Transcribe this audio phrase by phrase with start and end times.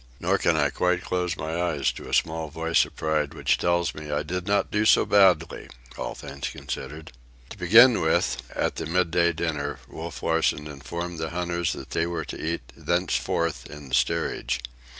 [0.19, 3.93] Nor can I quite close my ears to a small voice of pride which tells
[3.93, 7.11] me I did not do so badly, all things considered.
[7.51, 12.25] To begin with, at the midday dinner, Wolf Larsen informed the hunters that they were
[12.25, 14.59] to eat thenceforth in the steerage.